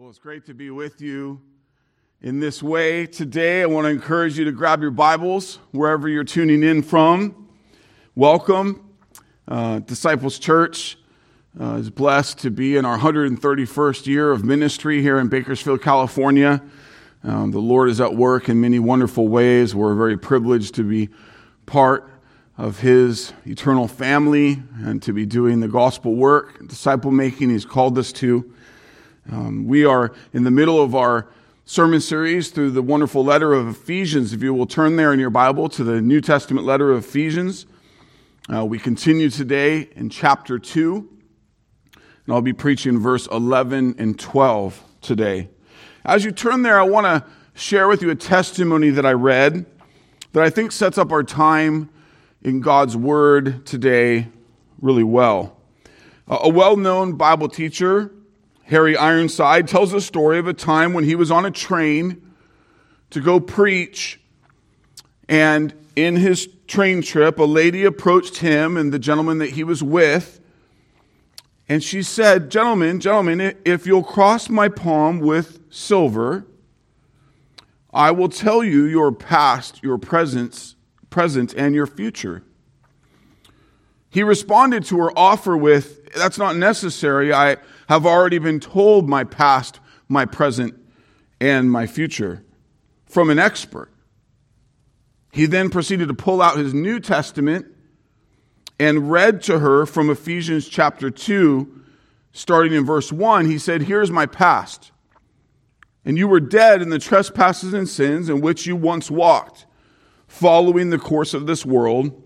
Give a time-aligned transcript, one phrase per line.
[0.00, 1.42] Well, it's great to be with you
[2.22, 3.60] in this way today.
[3.60, 7.50] I want to encourage you to grab your Bibles wherever you're tuning in from.
[8.14, 8.96] Welcome.
[9.46, 10.96] Uh, Disciples Church
[11.60, 16.62] uh, is blessed to be in our 131st year of ministry here in Bakersfield, California.
[17.22, 19.74] Um, the Lord is at work in many wonderful ways.
[19.74, 21.10] We're very privileged to be
[21.66, 22.10] part
[22.56, 27.98] of His eternal family and to be doing the gospel work, disciple making He's called
[27.98, 28.50] us to.
[29.28, 31.28] Um, we are in the middle of our
[31.64, 34.32] sermon series through the wonderful letter of Ephesians.
[34.32, 37.66] If you will turn there in your Bible to the New Testament letter of Ephesians,
[38.52, 41.08] uh, we continue today in chapter 2,
[41.94, 45.48] and I'll be preaching verse 11 and 12 today.
[46.04, 49.66] As you turn there, I want to share with you a testimony that I read
[50.32, 51.90] that I think sets up our time
[52.42, 54.28] in God's Word today
[54.80, 55.58] really well.
[56.26, 58.12] A well known Bible teacher
[58.70, 62.22] Harry Ironside tells a story of a time when he was on a train
[63.10, 64.20] to go preach.
[65.28, 69.82] And in his train trip, a lady approached him and the gentleman that he was
[69.82, 70.40] with.
[71.68, 76.46] And she said, Gentlemen, gentlemen, if you'll cross my palm with silver,
[77.92, 80.76] I will tell you your past, your present,
[81.10, 82.44] present, and your future.
[84.10, 87.32] He responded to her offer with, That's not necessary.
[87.32, 87.56] I,
[87.90, 90.72] have already been told my past, my present,
[91.40, 92.44] and my future
[93.04, 93.90] from an expert.
[95.32, 97.66] He then proceeded to pull out his New Testament
[98.78, 101.82] and read to her from Ephesians chapter 2,
[102.30, 103.46] starting in verse 1.
[103.46, 104.92] He said, Here's my past.
[106.04, 109.66] And you were dead in the trespasses and sins in which you once walked,
[110.28, 112.22] following the course of this world,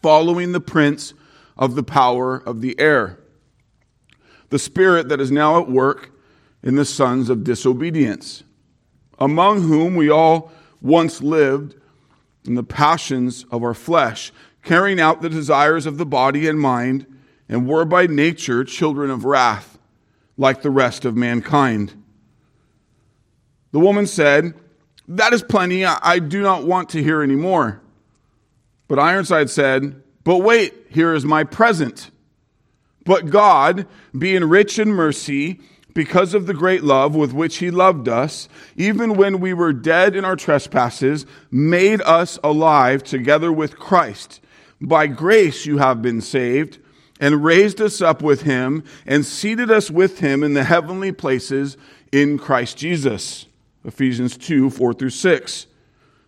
[0.00, 1.12] following the prince
[1.58, 3.18] of the power of the air
[4.50, 6.10] the spirit that is now at work
[6.62, 8.42] in the sons of disobedience,
[9.18, 11.74] among whom we all once lived
[12.44, 17.06] in the passions of our flesh, carrying out the desires of the body and mind,
[17.48, 19.78] and were by nature children of wrath,
[20.36, 22.02] like the rest of mankind.
[23.72, 24.54] The woman said,
[25.08, 25.84] That is plenty.
[25.84, 27.80] I do not want to hear any more.
[28.88, 32.10] But Ironside said, But wait, here is my present.
[33.06, 33.86] But God,
[34.18, 35.60] being rich in mercy,
[35.94, 40.14] because of the great love with which he loved us, even when we were dead
[40.14, 44.40] in our trespasses, made us alive together with Christ.
[44.78, 46.80] By grace you have been saved,
[47.18, 51.78] and raised us up with him, and seated us with him in the heavenly places
[52.12, 53.46] in Christ Jesus.
[53.86, 55.66] Ephesians 2 4 through 6.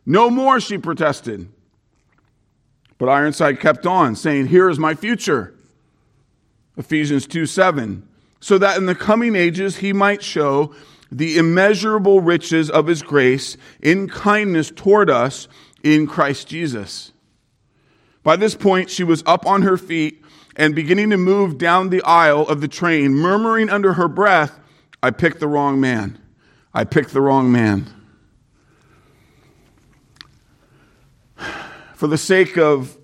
[0.07, 1.49] No more, she protested.
[2.97, 5.55] But Ironside kept on, saying, Here is my future.
[6.79, 8.09] Ephesians 2 7,
[8.41, 10.73] so that in the coming ages he might show
[11.11, 15.49] the immeasurable riches of his grace in kindness toward us
[15.83, 17.13] in Christ Jesus.
[18.23, 20.23] By this point, she was up on her feet
[20.55, 24.59] and beginning to move down the aisle of the train, murmuring under her breath,
[25.03, 26.19] I picked the wrong man.
[26.75, 27.87] I picked the wrong man.
[31.95, 32.99] For the sake of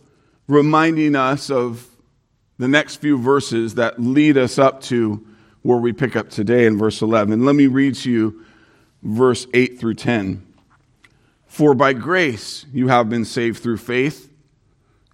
[0.49, 1.89] reminding us of
[2.59, 5.27] the next few verses that lead us up to
[5.63, 7.45] where we pick up today in verse 11.
[7.45, 8.45] Let me read to you
[9.03, 10.47] verse 8 through 10.
[11.47, 14.31] For by grace you have been saved through faith,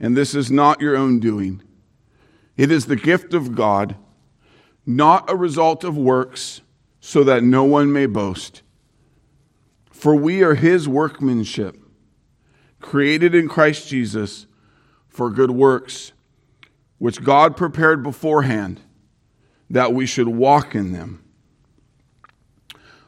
[0.01, 1.63] and this is not your own doing.
[2.57, 3.97] It is the gift of God,
[4.85, 6.61] not a result of works,
[7.01, 8.63] so that no one may boast.
[9.91, 11.77] For we are his workmanship,
[12.81, 14.47] created in Christ Jesus
[15.09, 16.13] for good works
[17.01, 18.79] which God prepared beforehand
[19.71, 21.25] that we should walk in them.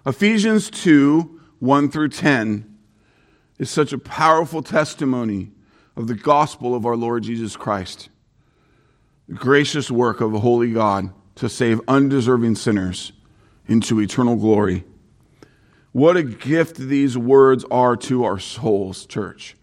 [0.07, 2.79] Ephesians 2 1 through 10
[3.59, 5.53] is such a powerful testimony
[5.95, 8.09] of the gospel of our Lord Jesus Christ.
[9.29, 13.13] The gracious work of a holy God to save undeserving sinners
[13.69, 14.85] into eternal glory.
[15.93, 19.55] What a gift these words are to our souls, church.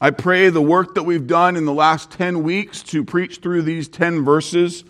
[0.00, 3.62] I pray the work that we've done in the last 10 weeks to preach through
[3.62, 4.84] these 10 verses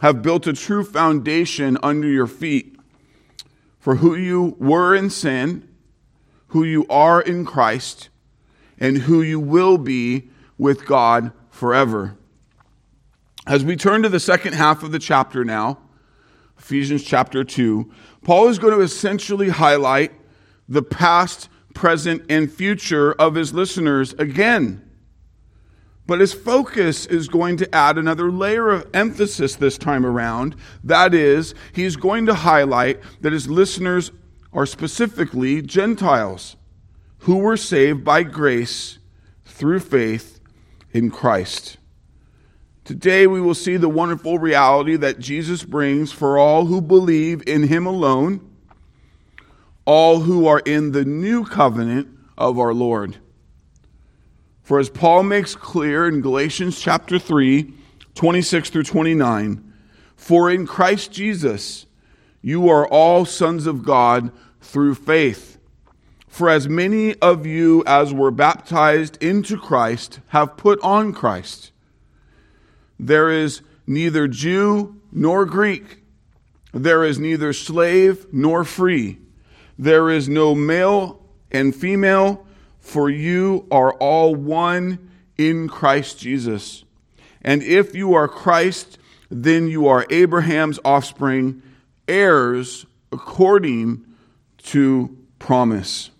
[0.00, 2.78] have built a true foundation under your feet
[3.78, 5.68] for who you were in sin,
[6.48, 8.08] who you are in Christ,
[8.78, 12.16] and who you will be with God forever.
[13.46, 15.78] As we turn to the second half of the chapter now,
[16.58, 17.90] Ephesians chapter 2,
[18.22, 20.12] Paul is going to essentially highlight
[20.68, 24.82] the past present, and future of his listeners again.
[26.08, 30.56] But his focus is going to add another layer of emphasis this time around.
[30.82, 34.10] That is, he's going to highlight that his listeners
[34.52, 36.56] are specifically Gentiles
[37.18, 38.98] who were saved by grace
[39.44, 40.40] through faith
[40.92, 41.76] in Christ.
[42.84, 47.68] Today we will see the wonderful reality that Jesus brings for all who believe in
[47.68, 48.47] him alone,
[49.88, 52.06] all who are in the new covenant
[52.36, 53.16] of our Lord.
[54.62, 57.72] For as Paul makes clear in Galatians chapter 3,
[58.14, 59.72] 26 through 29,
[60.14, 61.86] for in Christ Jesus
[62.42, 64.30] you are all sons of God
[64.60, 65.58] through faith.
[66.26, 71.72] For as many of you as were baptized into Christ have put on Christ.
[73.00, 76.02] There is neither Jew nor Greek.
[76.74, 79.20] There is neither slave nor free.
[79.78, 82.46] There is no male and female
[82.88, 86.84] for you are all one in Christ Jesus.
[87.42, 88.98] And if you are Christ,
[89.30, 91.62] then you are Abraham's offspring,
[92.08, 94.06] heirs according
[94.64, 96.10] to promise.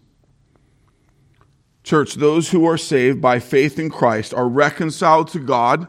[1.83, 5.87] Church, those who are saved by faith in Christ are reconciled to God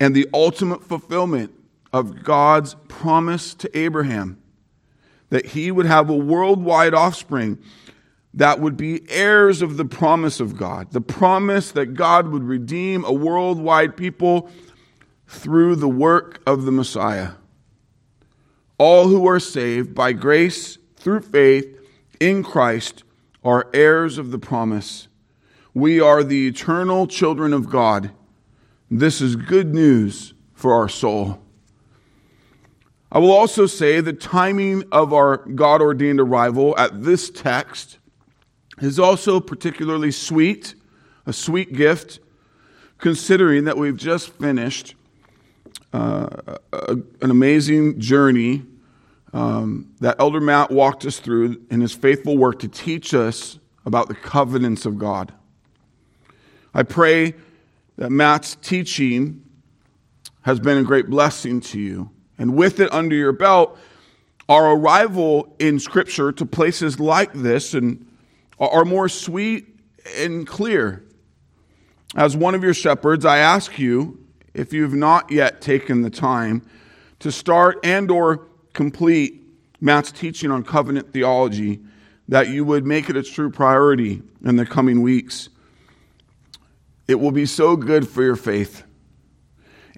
[0.00, 1.52] and the ultimate fulfillment
[1.92, 4.42] of God's promise to Abraham
[5.30, 7.58] that he would have a worldwide offspring
[8.34, 13.04] that would be heirs of the promise of God, the promise that God would redeem
[13.04, 14.50] a worldwide people
[15.26, 17.32] through the work of the Messiah.
[18.78, 21.66] All who are saved by grace through faith
[22.20, 23.02] in Christ
[23.44, 25.08] are heirs of the promise.
[25.74, 28.10] We are the eternal children of God.
[28.90, 31.40] This is good news for our soul.
[33.10, 37.98] I will also say the timing of our God ordained arrival at this text
[38.80, 40.74] is also particularly sweet,
[41.26, 42.20] a sweet gift,
[42.98, 44.94] considering that we've just finished
[45.92, 46.28] uh,
[46.72, 48.64] a, an amazing journey
[49.32, 54.08] um, that Elder Matt walked us through in his faithful work to teach us about
[54.08, 55.32] the covenants of God.
[56.74, 57.34] I pray
[57.96, 59.42] that Matt's teaching
[60.42, 62.10] has been a great blessing to you.
[62.38, 63.78] And with it under your belt,
[64.48, 68.06] our arrival in Scripture to places like this and
[68.58, 69.66] are more sweet
[70.16, 71.04] and clear.
[72.16, 74.24] As one of your shepherds, I ask you,
[74.54, 76.62] if you've not yet taken the time
[77.18, 79.42] to start and or complete
[79.80, 81.80] Matt's teaching on covenant theology,
[82.28, 85.48] that you would make it a true priority in the coming weeks.
[87.06, 88.82] It will be so good for your faith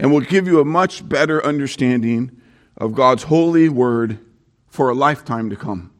[0.00, 2.40] and will give you a much better understanding
[2.76, 4.18] of God's holy word
[4.66, 5.92] for a lifetime to come.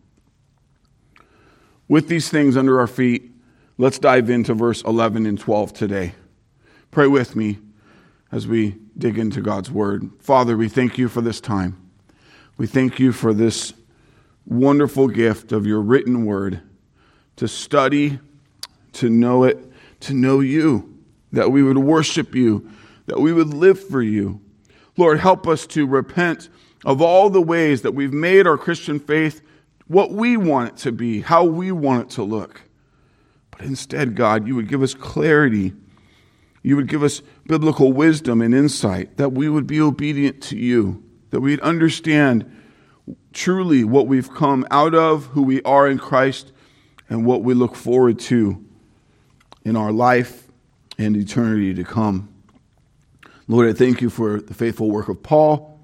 [1.87, 3.31] With these things under our feet,
[3.77, 6.15] let's dive into verse 11 and 12 today.
[6.91, 7.59] Pray with me
[8.33, 10.11] as we dig into God's word.
[10.19, 11.77] Father, we thank you for this time.
[12.57, 13.75] We thank you for this
[14.47, 16.63] wonderful gift of your written word
[17.37, 18.19] to study,
[18.93, 19.59] to know it,
[20.01, 20.99] to know you,
[21.33, 22.71] that we would worship you,
[23.11, 24.41] that we would live for you.
[24.97, 26.49] Lord, help us to repent
[26.85, 29.43] of all the ways that we've made our Christian faith
[29.89, 32.63] what we want it to be, how we want it to look.
[33.51, 35.73] But instead, God, you would give us clarity.
[36.63, 41.03] You would give us biblical wisdom and insight, that we would be obedient to you,
[41.31, 42.49] that we'd understand
[43.33, 46.53] truly what we've come out of, who we are in Christ,
[47.09, 48.65] and what we look forward to
[49.65, 50.47] in our life
[50.97, 52.30] and eternity to come.
[53.51, 55.77] Lord, I thank you for the faithful work of Paul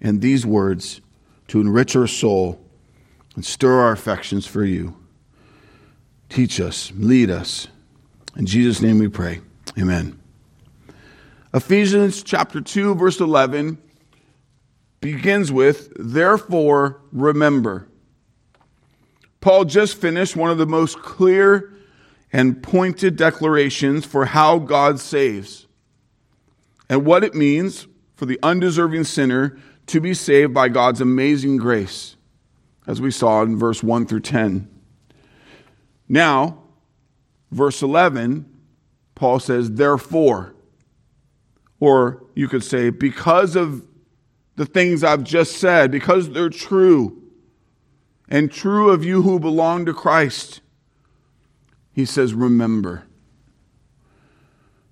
[0.00, 1.02] and these words
[1.48, 2.58] to enrich our soul
[3.34, 4.96] and stir our affections for you.
[6.30, 7.68] Teach us, lead us.
[8.34, 9.40] In Jesus' name we pray.
[9.78, 10.18] Amen.
[11.52, 13.76] Ephesians chapter 2, verse 11
[15.02, 17.88] begins with, Therefore, remember.
[19.42, 21.74] Paul just finished one of the most clear
[22.32, 25.65] and pointed declarations for how God saves
[26.88, 32.16] and what it means for the undeserving sinner to be saved by God's amazing grace
[32.86, 34.68] as we saw in verse 1 through 10.
[36.08, 36.62] Now,
[37.50, 38.46] verse 11,
[39.14, 40.54] Paul says, therefore,
[41.80, 43.84] or you could say, because of
[44.54, 47.22] the things I've just said, because they're true,
[48.28, 50.60] and true of you who belong to Christ,
[51.92, 53.04] he says, remember.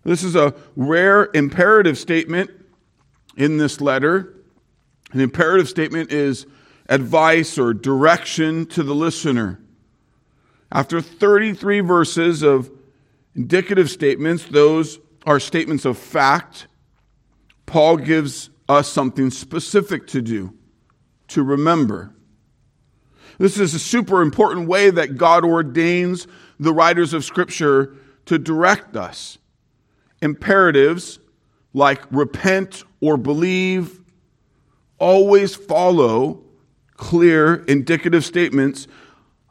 [0.04, 2.50] This is a rare imperative statement
[3.36, 4.34] in this letter.
[5.12, 6.46] An imperative statement is
[6.88, 9.60] advice or direction to the listener.
[10.70, 12.70] After 33 verses of
[13.36, 16.68] Indicative statements, those are statements of fact.
[17.66, 20.54] Paul gives us something specific to do,
[21.28, 22.14] to remember.
[23.38, 26.28] This is a super important way that God ordains
[26.60, 27.96] the writers of Scripture
[28.26, 29.38] to direct us.
[30.24, 31.18] Imperatives
[31.74, 34.00] like repent or believe
[34.98, 36.42] always follow
[36.96, 38.88] clear indicative statements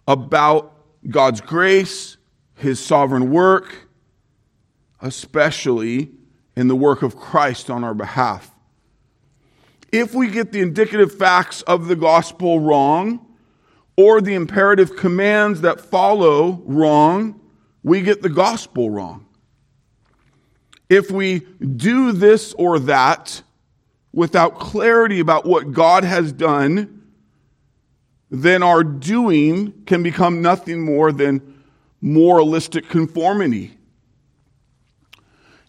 [0.08, 0.76] about
[1.08, 2.18] God's grace,
[2.56, 3.88] His sovereign work,
[5.00, 6.12] especially
[6.56, 8.50] in the work of Christ on our behalf.
[9.92, 13.24] If we get the indicative facts of the gospel wrong,
[13.96, 17.40] or the imperative commands that follow wrong,
[17.84, 19.28] we get the gospel wrong.
[20.94, 23.42] If we do this or that
[24.12, 27.02] without clarity about what God has done,
[28.30, 31.64] then our doing can become nothing more than
[32.00, 33.76] moralistic conformity.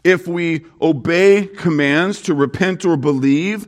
[0.05, 3.67] If we obey commands to repent or believe,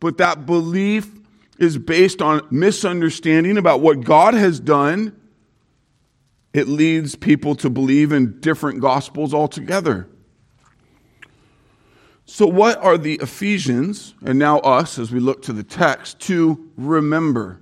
[0.00, 1.10] but that belief
[1.58, 5.14] is based on misunderstanding about what God has done,
[6.54, 10.08] it leads people to believe in different gospels altogether.
[12.32, 16.70] So, what are the Ephesians, and now us as we look to the text, to
[16.76, 17.60] remember?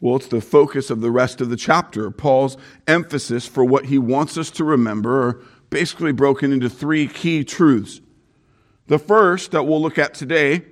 [0.00, 2.10] Well, it's the focus of the rest of the chapter.
[2.10, 2.56] Paul's
[2.86, 8.00] emphasis for what he wants us to remember are basically broken into three key truths.
[8.86, 10.62] The first that we'll look at today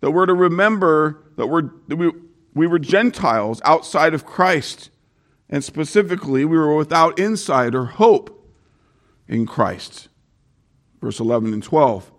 [0.00, 2.10] that we're to remember that, we're, that we,
[2.52, 4.90] we were Gentiles outside of Christ.
[5.48, 8.44] And specifically, we were without insight or hope
[9.28, 10.08] in Christ.
[11.04, 12.10] Verse 11 and 12.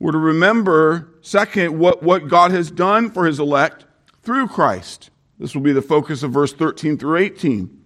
[0.00, 3.86] We're to remember, second, what, what God has done for his elect
[4.22, 5.10] through Christ.
[5.38, 7.84] This will be the focus of verse 13 through 18.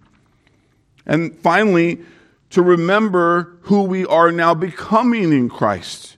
[1.05, 2.01] And finally,
[2.49, 6.17] to remember who we are now becoming in Christ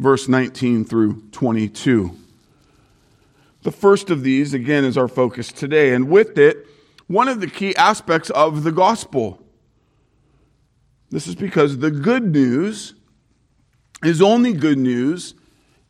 [0.00, 2.16] verse 19 through 22.
[3.62, 6.66] The first of these, again, is our focus today, and with it,
[7.06, 9.39] one of the key aspects of the gospel.
[11.10, 12.94] This is because the good news
[14.02, 15.34] is only good news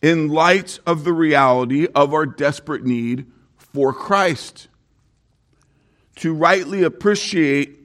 [0.03, 4.69] in light of the reality of our desperate need for Christ.
[6.17, 7.79] To rightly appreciate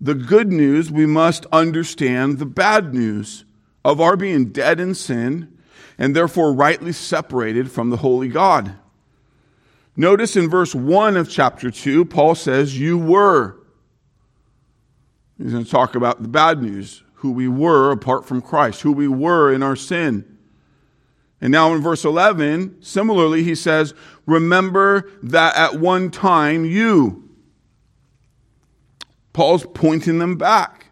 [0.00, 3.44] the good news, we must understand the bad news
[3.84, 5.56] of our being dead in sin
[5.98, 8.74] and therefore rightly separated from the holy God.
[9.96, 13.56] Notice in verse 1 of chapter 2, Paul says, You were.
[15.38, 18.92] He's going to talk about the bad news, who we were apart from Christ, who
[18.92, 20.38] we were in our sin.
[21.40, 23.94] And now in verse 11, similarly, he says,
[24.26, 27.28] Remember that at one time you.
[29.32, 30.84] Paul's pointing them back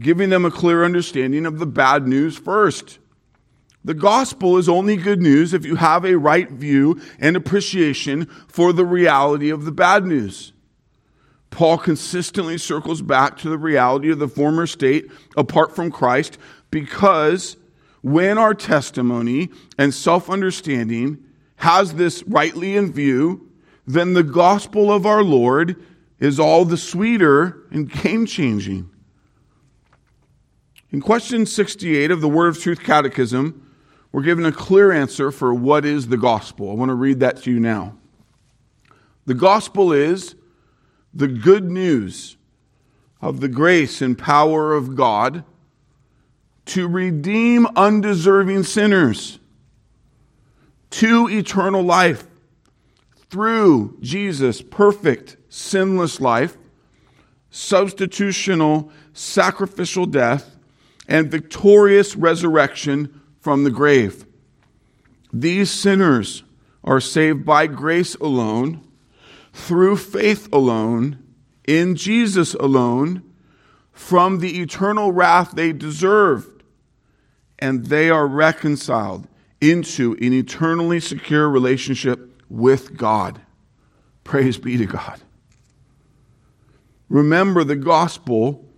[0.00, 2.98] giving them a clear understanding of the bad news first.
[3.84, 8.72] The gospel is only good news if you have a right view and appreciation for
[8.72, 10.52] the reality of the bad news.
[11.54, 16.36] Paul consistently circles back to the reality of the former state apart from Christ
[16.72, 17.56] because
[18.02, 21.22] when our testimony and self understanding
[21.56, 23.52] has this rightly in view,
[23.86, 25.80] then the gospel of our Lord
[26.18, 28.90] is all the sweeter and game changing.
[30.90, 33.64] In question 68 of the Word of Truth Catechism,
[34.10, 36.72] we're given a clear answer for what is the gospel.
[36.72, 37.96] I want to read that to you now.
[39.26, 40.34] The gospel is
[41.14, 42.36] the good news
[43.20, 45.44] of the grace and power of God
[46.66, 49.38] to redeem undeserving sinners
[50.90, 52.26] to eternal life
[53.30, 56.56] through Jesus' perfect, sinless life,
[57.50, 60.56] substitutional, sacrificial death,
[61.08, 64.24] and victorious resurrection from the grave.
[65.32, 66.44] These sinners
[66.82, 68.86] are saved by grace alone,
[69.54, 71.18] through faith alone,
[71.66, 73.22] in Jesus alone,
[73.92, 76.62] from the eternal wrath they deserved,
[77.58, 79.28] and they are reconciled
[79.60, 83.40] into an eternally secure relationship with God.
[84.24, 85.20] Praise be to God.
[87.08, 88.68] Remember, the gospel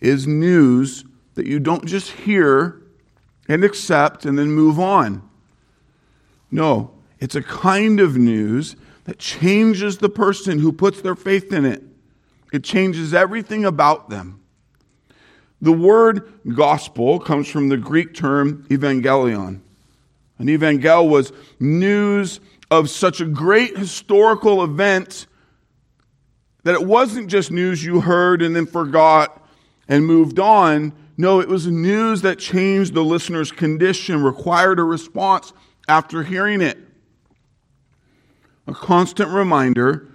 [0.00, 2.82] is news that you don't just hear
[3.48, 5.28] and accept and then move on.
[6.50, 11.64] No, it's a kind of news that changes the person who puts their faith in
[11.64, 11.82] it.
[12.52, 14.40] It changes everything about them.
[15.60, 19.60] The word gospel comes from the Greek term evangelion.
[20.38, 22.40] An evangel was news
[22.70, 25.26] of such a great historical event
[26.64, 29.44] That it wasn't just news you heard and then forgot
[29.88, 30.92] and moved on.
[31.16, 35.52] No, it was news that changed the listener's condition, required a response
[35.88, 36.78] after hearing it.
[38.66, 40.08] A constant reminder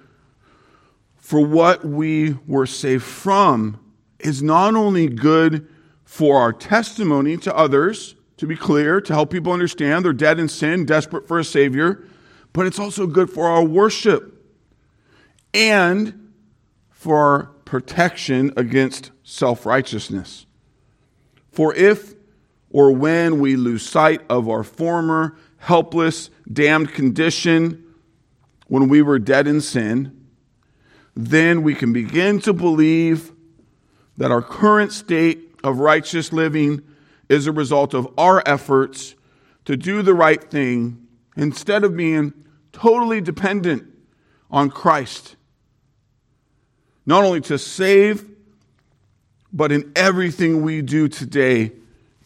[1.16, 3.80] for what we were saved from
[4.20, 5.68] is not only good
[6.06, 10.48] for our testimony to others, to be clear, to help people understand they're dead in
[10.48, 12.06] sin, desperate for a Savior,
[12.54, 14.42] but it's also good for our worship
[15.54, 16.32] and
[16.90, 20.46] for our protection against self righteousness.
[21.52, 22.16] For if
[22.70, 27.84] or when we lose sight of our former helpless, damned condition
[28.68, 30.28] when we were dead in sin,
[31.16, 33.32] then we can begin to believe
[34.18, 36.82] that our current state of righteous living
[37.30, 39.16] is a result of our efforts
[39.66, 42.34] to do the right thing instead of being
[42.72, 43.84] totally dependent
[44.50, 45.36] on Christ.
[47.06, 48.26] Not only to save,
[49.52, 51.72] but in everything we do today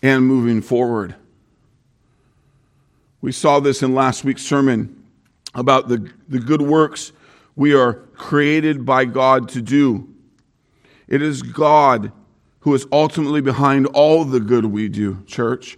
[0.02, 1.16] and moving forward.
[3.22, 5.01] We saw this in last week's sermon
[5.54, 7.12] about the, the good works
[7.56, 10.08] we are created by God to do.
[11.08, 12.12] It is God
[12.62, 15.78] who is ultimately behind all the good we do, church.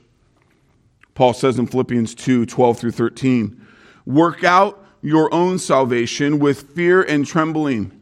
[1.15, 3.65] Paul says in Philippians 2 12 through 13,
[4.06, 8.00] work out your own salvation with fear and trembling.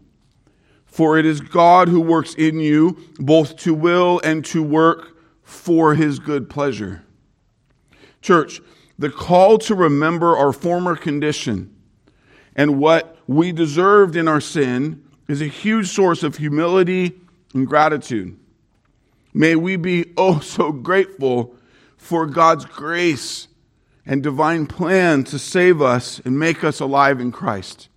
[0.86, 5.96] For it is God who works in you both to will and to work for
[5.96, 7.04] his good pleasure.
[8.22, 8.62] Church,
[9.02, 11.76] the call to remember our former condition
[12.56, 17.20] and what we deserved in our sin is a huge source of humility
[17.56, 18.38] and gratitude.
[19.34, 21.56] May we be oh so grateful
[21.98, 23.48] for God's grace
[24.06, 27.90] and divine plan to save us and make us alive in Christ.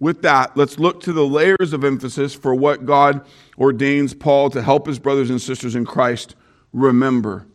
[0.00, 3.24] With that, let's look to the layers of emphasis for what God
[3.56, 6.34] ordains Paul to help his brothers and sisters in Christ
[6.72, 7.46] remember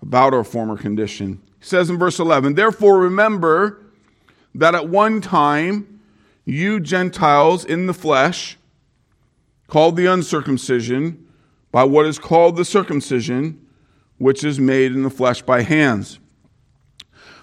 [0.00, 1.42] about our former condition.
[1.60, 3.80] He says in verse 11, Therefore remember
[4.54, 6.00] that at one time
[6.44, 8.56] you Gentiles in the flesh,
[9.68, 11.26] called the uncircumcision
[11.70, 13.64] by what is called the circumcision,
[14.18, 16.18] which is made in the flesh by hands.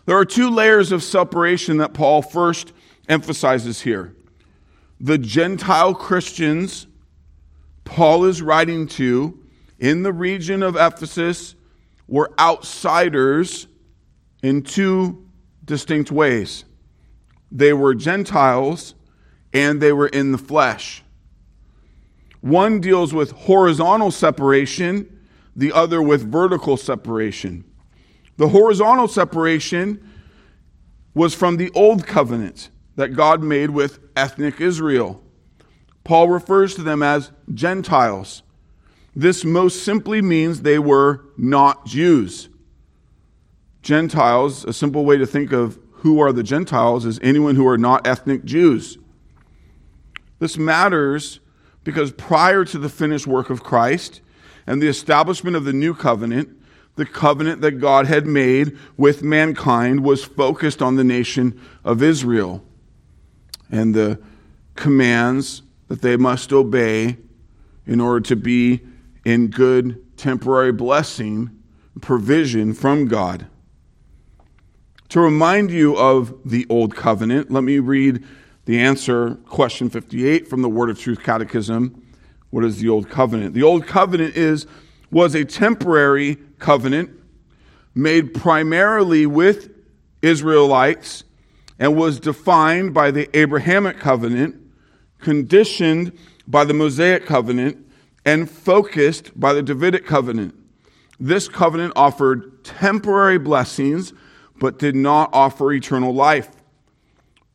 [0.06, 2.73] There are two layers of separation that Paul first
[3.08, 4.13] emphasizes here.
[4.99, 6.88] The Gentile Christians
[7.88, 9.39] Paul is writing to
[9.80, 11.56] in the region of Ephesus
[12.08, 13.67] were outsiders
[14.41, 15.28] in two
[15.65, 16.65] distinct ways.
[17.52, 18.95] They were Gentiles
[19.54, 21.04] and they were in the flesh.
[22.41, 27.63] One deals with horizontal separation, the other with vertical separation.
[28.38, 30.08] The horizontal separation
[31.13, 35.23] was from the old covenant that God made with ethnic Israel.
[36.04, 38.43] Paul refers to them as Gentiles.
[39.15, 42.50] This most simply means they were not Jews.
[43.88, 47.78] Gentiles, a simple way to think of who are the Gentiles is anyone who are
[47.78, 48.97] not ethnic Jews.
[50.39, 51.39] This matters
[51.86, 54.19] because prior to the finished work of Christ
[54.67, 56.50] and the establishment of the new covenant,
[56.97, 62.65] the covenant that God had made with mankind was focused on the nation of Israel
[63.71, 64.19] and the
[64.76, 67.15] commands that they must obey
[67.86, 68.82] in order to be
[69.23, 71.63] in good temporary blessing,
[72.02, 73.47] provision from God.
[75.10, 78.26] To remind you of the Old Covenant, let me read
[78.65, 82.04] the answer, question 58 from the Word of Truth Catechism.
[82.50, 83.54] What is the Old Covenant?
[83.54, 84.67] The Old Covenant is
[85.10, 87.10] was a temporary covenant
[87.96, 89.70] made primarily with
[90.22, 91.24] Israelites
[91.80, 94.58] and was defined by the Abrahamic covenant,
[95.22, 96.12] conditioned
[96.46, 97.78] by the Mosaic covenant,
[98.26, 100.54] and focused by the Davidic covenant.
[101.17, 104.12] This covenant offered temporary blessings
[104.60, 106.50] but did not offer eternal life.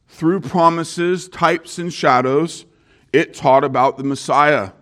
[0.08, 2.66] Through promises, types, and shadows,
[3.12, 4.72] it taught about the Messiah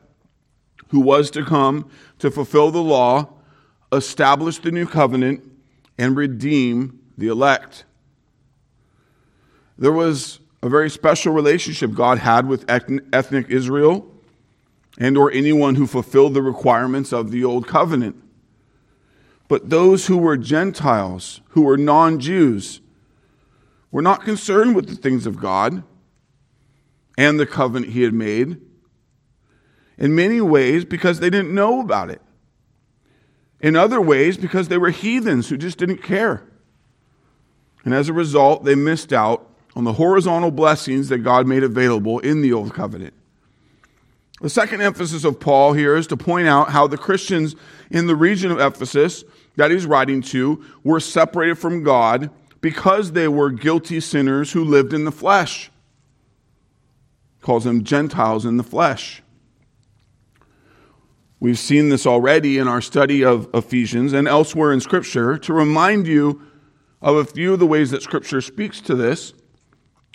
[0.89, 3.29] who was to come to fulfill the law,
[3.93, 5.49] establish the new covenant,
[5.99, 7.85] and redeem the elect.
[9.79, 14.07] There was a very special relationship God had with ethnic Israel
[14.99, 18.17] and or anyone who fulfilled the requirements of the old covenant.
[19.51, 22.81] But those who were Gentiles, who were non Jews,
[23.91, 25.83] were not concerned with the things of God
[27.19, 28.61] and the covenant he had made.
[29.99, 32.23] In many ways, because they didn't know about it.
[33.59, 36.45] In other ways, because they were heathens who just didn't care.
[37.85, 42.21] And as a result, they missed out on the horizontal blessings that God made available
[42.21, 43.15] in the Old Covenant.
[44.41, 47.57] The second emphasis of Paul here is to point out how the Christians
[47.91, 49.25] in the region of Ephesus
[49.57, 54.93] that he's writing to were separated from God because they were guilty sinners who lived
[54.93, 55.71] in the flesh.
[57.37, 59.23] He calls them Gentiles in the flesh.
[61.41, 65.39] We've seen this already in our study of Ephesians and elsewhere in Scripture.
[65.39, 66.43] To remind you
[67.01, 69.33] of a few of the ways that Scripture speaks to this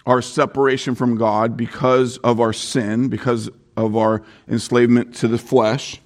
[0.05, 5.99] our separation from God because of our sin, because of our enslavement to the flesh.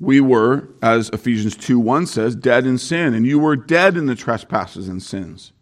[0.00, 4.06] We were, as Ephesians 2 1 says, dead in sin, and you were dead in
[4.06, 5.52] the trespasses and sins.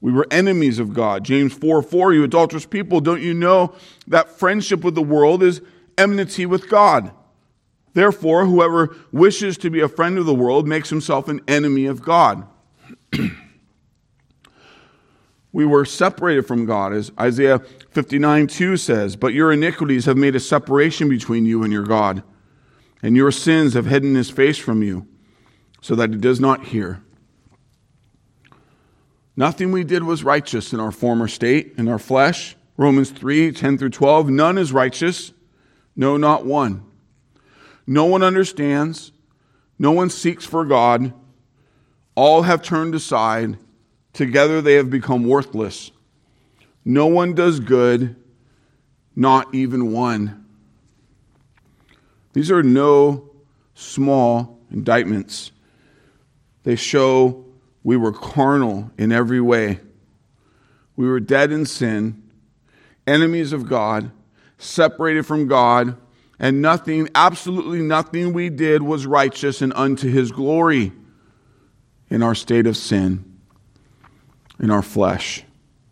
[0.00, 1.24] We were enemies of God.
[1.24, 3.74] James 4 4, you adulterous people, don't you know
[4.06, 5.60] that friendship with the world is
[5.98, 7.10] enmity with God?
[7.94, 12.02] Therefore, whoever wishes to be a friend of the world makes himself an enemy of
[12.02, 12.46] God.
[15.52, 20.34] we were separated from God, as Isaiah 59 2 says, but your iniquities have made
[20.34, 22.24] a separation between you and your God,
[23.04, 25.06] and your sins have hidden his face from you,
[25.82, 27.02] so that he does not hear.
[29.36, 32.56] Nothing we did was righteous in our former state, in our flesh.
[32.78, 34.30] Romans 3 10 through 12.
[34.30, 35.32] None is righteous,
[35.94, 36.82] no, not one.
[37.86, 39.12] No one understands,
[39.78, 41.12] no one seeks for God.
[42.14, 43.58] All have turned aside.
[44.14, 45.90] Together they have become worthless.
[46.86, 48.16] No one does good,
[49.14, 50.43] not even one.
[52.34, 53.30] These are no
[53.74, 55.52] small indictments.
[56.64, 57.44] They show
[57.82, 59.80] we were carnal in every way.
[60.96, 62.22] We were dead in sin,
[63.06, 64.10] enemies of God,
[64.58, 65.96] separated from God,
[66.38, 70.92] and nothing, absolutely nothing we did was righteous and unto his glory
[72.10, 73.38] in our state of sin,
[74.58, 75.44] in our flesh,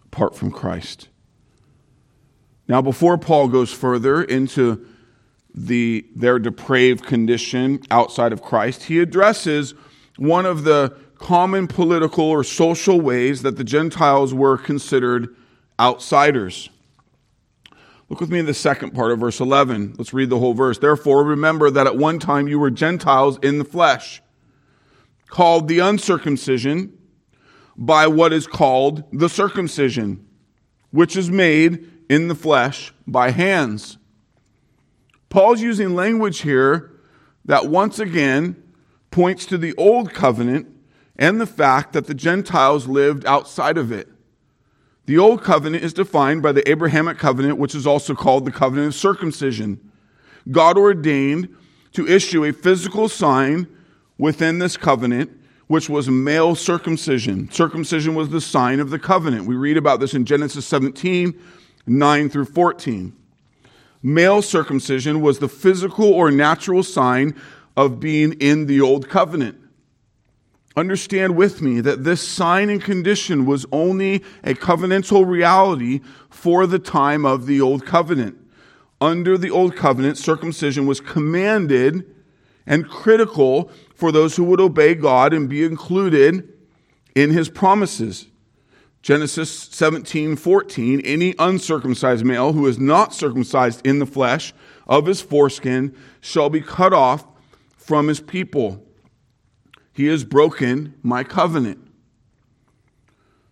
[0.07, 1.09] apart from Christ.
[2.67, 4.87] Now, before Paul goes further into
[5.55, 9.75] the, their depraved condition outside of Christ, he addresses
[10.17, 15.35] one of the common political or social ways that the Gentiles were considered
[15.79, 16.69] outsiders.
[18.09, 19.95] Look with me in the second part of verse 11.
[19.97, 20.79] Let's read the whole verse.
[20.79, 24.21] Therefore, remember that at one time you were Gentiles in the flesh
[25.29, 26.93] called the uncircumcision
[27.77, 30.27] by what is called the circumcision,
[30.91, 33.97] which is made in the flesh by hands.
[35.33, 36.91] Paul's using language here
[37.47, 38.63] that once again
[39.11, 40.67] points to the old covenant
[41.17, 44.11] and the fact that the Gentiles lived outside of it.
[45.07, 48.89] The old covenant is defined by the Abrahamic covenant, which is also called the covenant
[48.89, 49.81] of circumcision.
[50.51, 51.49] God ordained
[51.93, 53.67] to issue a physical sign
[54.19, 55.31] within this covenant,
[55.67, 57.51] which was male circumcision.
[57.51, 59.47] Circumcision was the sign of the covenant.
[59.47, 61.41] We read about this in Genesis 17,
[61.87, 63.17] 9 through 14.
[64.03, 67.41] Male circumcision was the physical or natural sign
[67.77, 69.59] of being in the old covenant.
[70.75, 76.79] Understand with me that this sign and condition was only a covenantal reality for the
[76.79, 78.39] time of the Old Covenant.
[78.99, 82.07] Under the Old Covenant, circumcision was commanded
[82.67, 86.49] and critical for those who would obey God and be included
[87.15, 88.29] in his promises.
[89.03, 94.55] Genesis 17, 14, any uncircumcised male who is not circumcised in the flesh
[94.87, 97.27] of his foreskin shall be cut off
[97.77, 98.87] from his people.
[99.93, 101.81] He has broken my covenant.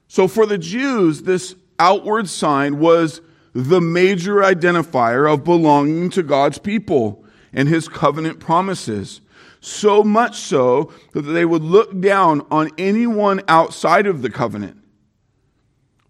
[0.07, 3.21] So for the Jews, this outward sign was
[3.53, 9.21] the major identifier of belonging to God's people and his covenant promises.
[9.61, 14.80] So much so that they would look down on anyone outside of the covenant.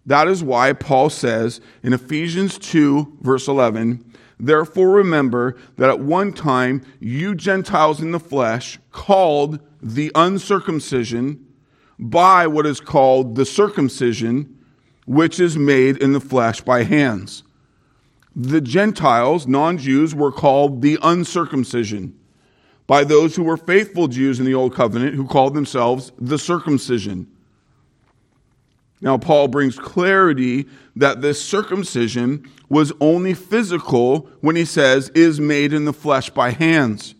[0.05, 4.03] That is why Paul says in Ephesians 2, verse 11,
[4.39, 11.45] Therefore remember that at one time you Gentiles in the flesh, called the uncircumcision
[11.99, 14.57] by what is called the circumcision,
[15.05, 17.43] which is made in the flesh by hands.
[18.35, 22.17] The Gentiles, non Jews, were called the uncircumcision
[22.87, 27.27] by those who were faithful Jews in the Old Covenant who called themselves the circumcision.
[29.01, 35.73] Now, Paul brings clarity that this circumcision was only physical when he says, is made
[35.73, 37.15] in the flesh by hands.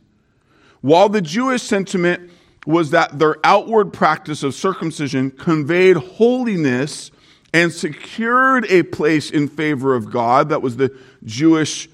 [0.82, 2.32] While the Jewish sentiment
[2.68, 7.10] was that their outward practice of circumcision conveyed holiness
[7.54, 11.90] and secured a place in favor of God, that was the Jewish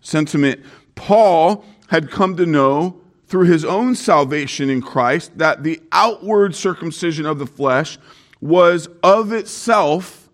[0.00, 0.60] sentiment,
[0.96, 7.24] Paul had come to know through his own salvation in Christ that the outward circumcision
[7.24, 7.98] of the flesh
[8.40, 10.28] was of itself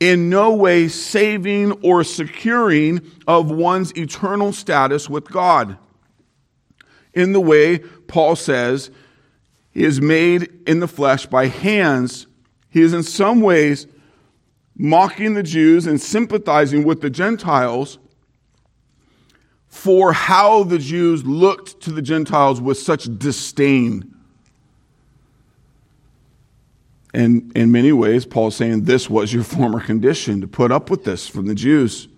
[0.00, 5.78] in no way saving or securing of one's eternal status with God.
[7.12, 8.90] In the way Paul says,
[9.70, 12.26] he is made in the flesh by hands.
[12.70, 13.86] He is in some ways
[14.76, 17.98] mocking the Jews and sympathizing with the Gentiles
[19.66, 24.13] for how the Jews looked to the Gentiles with such disdain.
[27.14, 31.04] And in many ways, Paul's saying this was your former condition to put up with
[31.04, 32.08] this from the Jews.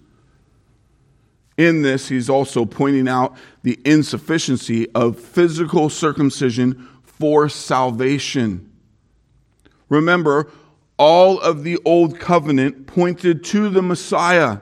[1.58, 8.72] In this, he's also pointing out the insufficiency of physical circumcision for salvation.
[9.90, 10.50] Remember,
[10.98, 14.60] all of the old covenant pointed to the Messiah.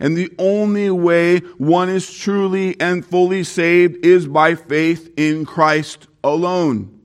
[0.00, 6.06] And the only way one is truly and fully saved is by faith in Christ
[6.24, 6.95] alone.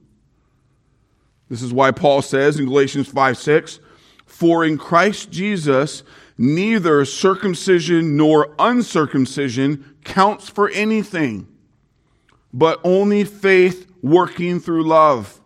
[1.51, 3.81] This is why Paul says in Galatians 5 6,
[4.25, 6.01] For in Christ Jesus,
[6.37, 11.49] neither circumcision nor uncircumcision counts for anything,
[12.53, 15.41] but only faith working through love.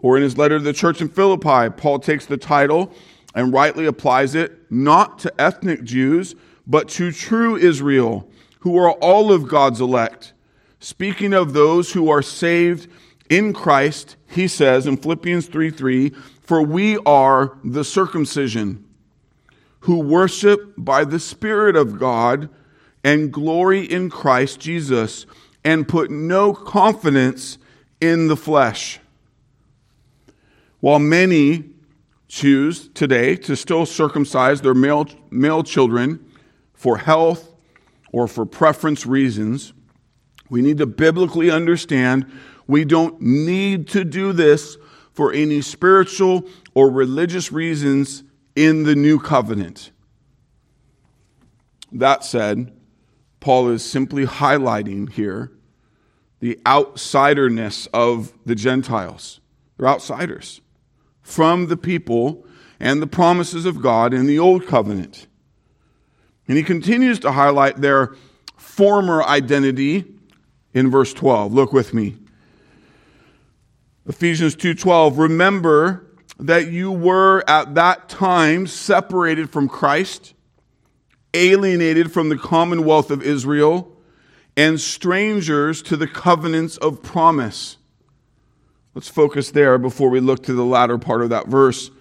[0.00, 2.92] Or in his letter to the church in Philippi, Paul takes the title
[3.32, 6.34] and rightly applies it not to ethnic Jews,
[6.66, 10.32] but to true Israel, who are all of God's elect,
[10.80, 12.88] speaking of those who are saved
[13.30, 16.10] in Christ, he says in Philippians 3 3,
[16.42, 18.84] for we are the circumcision
[19.80, 22.50] who worship by the Spirit of God
[23.02, 25.24] and glory in Christ Jesus
[25.64, 27.56] and put no confidence
[28.00, 28.98] in the flesh.
[30.80, 31.70] While many
[32.28, 36.24] choose today to still circumcise their male, male children
[36.74, 37.52] for health
[38.12, 39.72] or for preference reasons,
[40.48, 42.30] we need to biblically understand
[42.70, 44.76] we don't need to do this
[45.12, 48.22] for any spiritual or religious reasons
[48.54, 49.90] in the new covenant.
[51.90, 52.72] That said,
[53.40, 55.50] Paul is simply highlighting here
[56.38, 59.40] the outsiderness of the Gentiles.
[59.76, 60.60] They're outsiders
[61.22, 62.46] from the people
[62.78, 65.26] and the promises of God in the old covenant.
[66.46, 68.14] And he continues to highlight their
[68.56, 70.04] former identity
[70.72, 71.52] in verse 12.
[71.52, 72.16] Look with me.
[74.10, 76.04] Ephesians 2:12 remember
[76.36, 80.34] that you were at that time separated from Christ
[81.32, 83.96] alienated from the commonwealth of Israel
[84.56, 87.76] and strangers to the covenants of promise.
[88.96, 91.92] Let's focus there before we look to the latter part of that verse.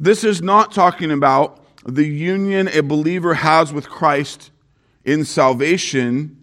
[0.00, 4.50] This is not talking about the union a believer has with Christ
[5.04, 6.38] in salvation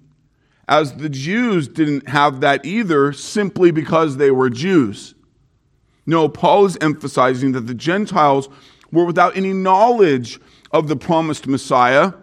[0.68, 5.14] as the Jews didn't have that either simply because they were Jews.
[6.06, 8.50] No, Paul is emphasizing that the Gentiles
[8.92, 10.40] were without any knowledge
[10.72, 12.14] of the promised Messiah,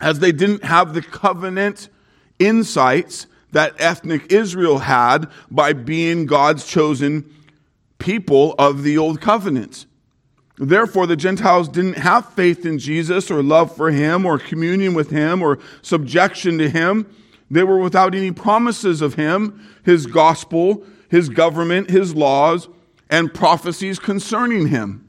[0.00, 1.88] as they didn't have the covenant
[2.38, 7.30] insights that ethnic Israel had by being God's chosen
[7.98, 9.86] people of the old covenant.
[10.58, 15.10] Therefore, the Gentiles didn't have faith in Jesus or love for him or communion with
[15.10, 17.06] him or subjection to him.
[17.52, 22.66] They were without any promises of him, his gospel, his government, his laws,
[23.10, 25.06] and prophecies concerning him.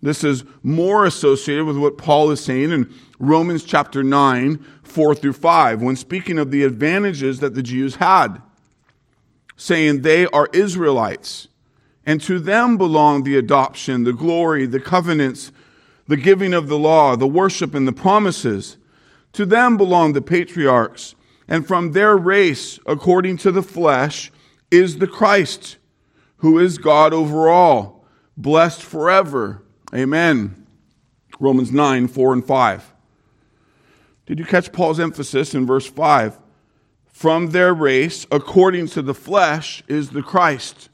[0.00, 5.34] This is more associated with what Paul is saying in Romans chapter 9, 4 through
[5.34, 8.40] 5, when speaking of the advantages that the Jews had,
[9.58, 11.48] saying they are Israelites,
[12.06, 15.52] and to them belong the adoption, the glory, the covenants,
[16.06, 18.78] the giving of the law, the worship, and the promises.
[19.34, 21.14] To them belong the patriarchs,
[21.46, 24.30] and from their race, according to the flesh,
[24.70, 25.78] is the Christ,
[26.38, 28.04] who is God over all,
[28.36, 29.62] blessed forever.
[29.94, 30.66] Amen.
[31.40, 32.94] Romans 9, 4 and 5.
[34.26, 36.38] Did you catch Paul's emphasis in verse 5?
[37.06, 40.90] From their race, according to the flesh, is the Christ.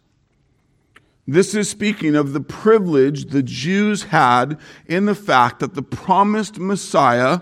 [1.27, 6.59] This is speaking of the privilege the Jews had in the fact that the promised
[6.59, 7.41] Messiah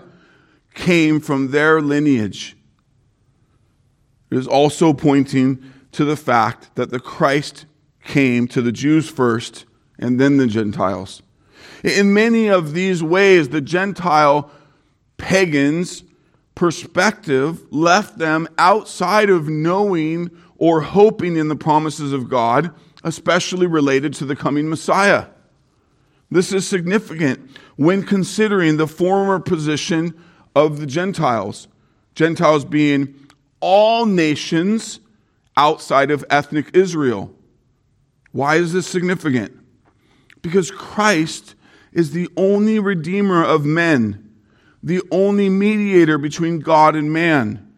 [0.73, 2.55] came from their lineage.
[4.31, 7.65] It is also pointing to the fact that the Christ
[8.03, 9.65] came to the Jews first
[9.99, 11.21] and then the Gentiles.
[11.83, 14.49] In many of these ways, the Gentile
[15.17, 16.03] pagans'
[16.55, 24.13] perspective left them outside of knowing or hoping in the promises of God, especially related
[24.15, 25.27] to the coming Messiah.
[26.31, 30.19] This is significant when considering the former position
[30.55, 31.67] of the Gentiles.
[32.15, 33.15] Gentiles being
[33.59, 34.99] all nations
[35.55, 37.33] outside of ethnic Israel.
[38.31, 39.57] Why is this significant?
[40.41, 41.55] Because Christ
[41.91, 44.31] is the only Redeemer of men,
[44.81, 47.71] the only mediator between God and man.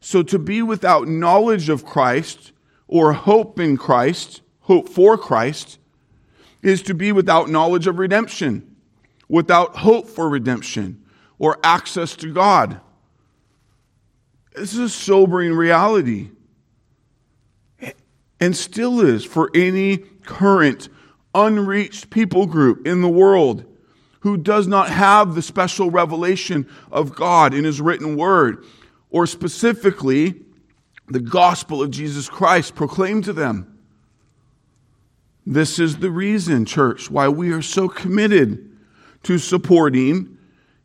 [0.00, 2.52] So to be without knowledge of Christ
[2.88, 5.78] or hope in Christ, hope for Christ,
[6.62, 8.76] is to be without knowledge of redemption,
[9.28, 11.02] without hope for redemption,
[11.40, 12.80] or access to God.
[14.54, 16.28] This is a sobering reality.
[18.38, 20.88] And still is for any current
[21.34, 23.64] unreached people group in the world
[24.20, 28.64] who does not have the special revelation of God in His written word,
[29.10, 30.34] or specifically
[31.08, 33.78] the gospel of Jesus Christ proclaimed to them.
[35.46, 38.70] This is the reason, church, why we are so committed
[39.22, 40.36] to supporting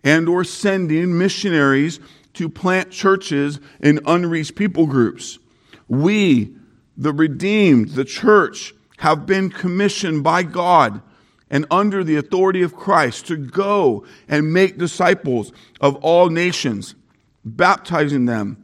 [0.06, 2.00] and or sending missionaries
[2.36, 5.40] to plant churches in unreached people groups.
[5.88, 6.54] We,
[6.96, 11.02] the redeemed, the church, have been commissioned by God
[11.50, 16.96] and under the authority of Christ to go and make disciples of all nations,
[17.44, 18.64] baptizing them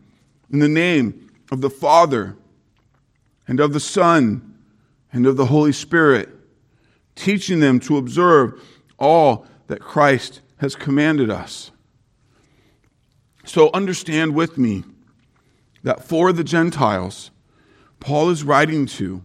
[0.51, 2.36] in the name of the Father
[3.47, 4.58] and of the Son
[5.12, 6.30] and of the Holy Spirit,
[7.15, 8.62] teaching them to observe
[8.97, 11.71] all that Christ has commanded us.
[13.45, 14.84] So understand with me
[15.82, 17.32] that for the Gentiles,
[18.00, 19.24] Paul is writing to,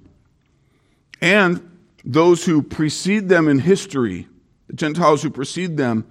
[1.20, 4.26] and those who precede them in history,
[4.66, 6.06] the Gentiles who precede them,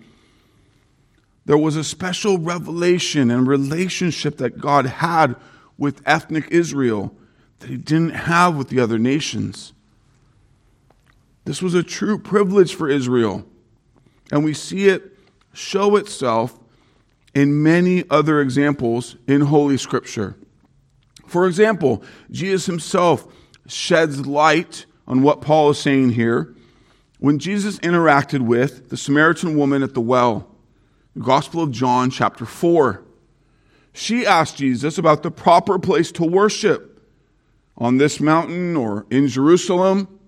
[1.45, 5.35] there was a special revelation and relationship that God had
[5.75, 7.15] with ethnic Israel
[7.59, 9.73] that he didn't have with the other nations.
[11.45, 13.43] This was a true privilege for Israel,
[14.31, 15.13] and we see it
[15.55, 16.59] show itself
[17.33, 20.35] in many other examples in Holy Scripture.
[21.27, 23.27] For example, Jesus himself
[23.67, 26.55] sheds light on what Paul is saying here
[27.19, 30.47] when Jesus interacted with the Samaritan woman at the well,
[31.15, 33.03] the Gospel of John, chapter 4.
[33.93, 37.01] She asked Jesus about the proper place to worship
[37.77, 40.19] on this mountain or in Jerusalem.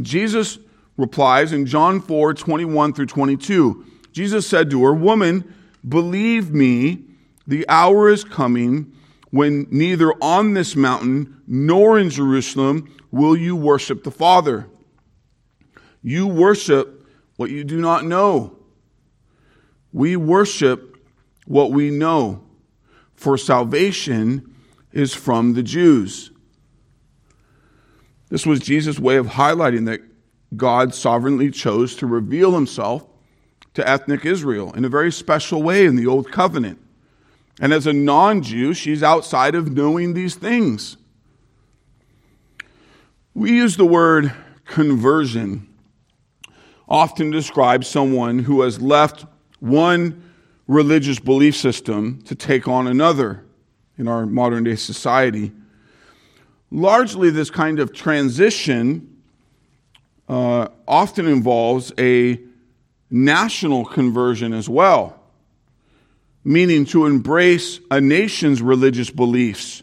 [0.00, 0.58] Jesus
[0.96, 3.86] replies in John 4 21 through 22.
[4.12, 5.54] Jesus said to her, Woman,
[5.86, 7.04] believe me,
[7.46, 8.92] the hour is coming
[9.30, 14.66] when neither on this mountain nor in Jerusalem will you worship the Father.
[16.02, 18.56] You worship what you do not know.
[19.92, 20.96] We worship
[21.46, 22.44] what we know,
[23.14, 24.54] for salvation
[24.92, 26.30] is from the Jews.
[28.28, 30.00] This was Jesus' way of highlighting that
[30.56, 33.04] God sovereignly chose to reveal himself
[33.74, 36.78] to ethnic Israel in a very special way in the Old Covenant.
[37.60, 40.96] And as a non Jew, she's outside of knowing these things.
[43.34, 44.32] We use the word
[44.64, 45.68] conversion
[46.88, 49.26] often describe someone who has left
[49.60, 50.22] one
[50.66, 53.44] religious belief system to take on another
[53.98, 55.52] in our modern day society.
[56.70, 59.16] Largely, this kind of transition
[60.28, 62.40] uh, often involves a
[63.10, 65.20] national conversion as well,
[66.44, 69.82] meaning to embrace a nation's religious beliefs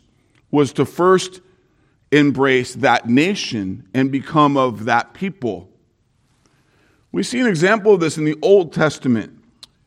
[0.52, 1.42] was to first
[2.12, 5.70] embrace that nation and become of that people.
[7.12, 9.32] We see an example of this in the Old Testament,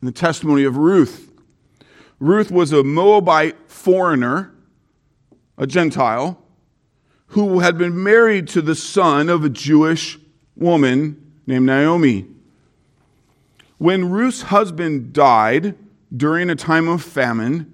[0.00, 1.30] in the testimony of Ruth.
[2.20, 4.52] Ruth was a Moabite foreigner,
[5.56, 6.42] a Gentile,
[7.28, 10.18] who had been married to the son of a Jewish
[10.56, 12.26] woman named Naomi.
[13.78, 15.76] When Ruth's husband died
[16.14, 17.72] during a time of famine,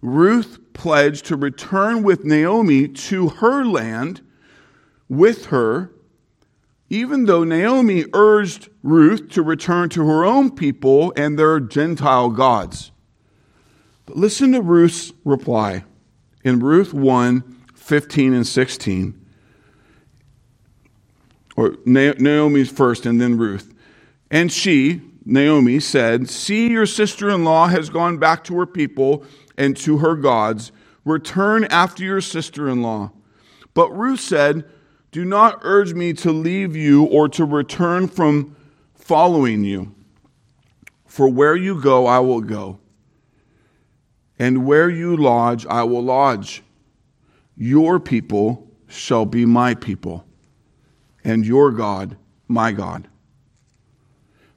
[0.00, 4.22] Ruth pledged to return with Naomi to her land
[5.08, 5.92] with her,
[6.88, 12.90] even though Naomi urged Ruth to return to her own people and their Gentile gods.
[14.06, 15.84] But listen to Ruth's reply
[16.42, 19.26] in Ruth 1 15 and 16.
[21.56, 23.74] Or Naomi's first and then Ruth.
[24.30, 29.24] And she, Naomi, said, See, your sister in law has gone back to her people
[29.56, 30.72] and to her gods.
[31.04, 33.12] Return after your sister in law.
[33.74, 34.64] But Ruth said,
[35.10, 38.56] Do not urge me to leave you or to return from
[38.94, 39.94] following you.
[41.06, 42.78] For where you go, I will go,
[44.38, 46.62] and where you lodge, I will lodge.
[47.54, 50.24] Your people shall be my people,
[51.22, 52.16] and your God,
[52.48, 53.08] my God.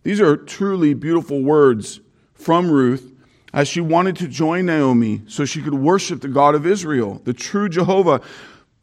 [0.06, 2.00] These are truly beautiful words
[2.36, 3.12] from Ruth
[3.52, 7.34] as she wanted to join Naomi so she could worship the God of Israel, the
[7.34, 8.22] true Jehovah.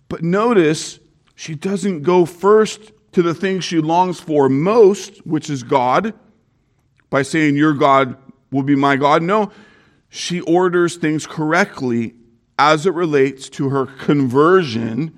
[0.09, 0.99] But notice,
[1.37, 6.13] She doesn't go first to the thing she longs for most, which is God,
[7.09, 8.17] by saying, Your God
[8.51, 9.23] will be my God.
[9.23, 9.53] No,
[10.09, 12.15] she orders things correctly
[12.59, 15.17] as it relates to her conversion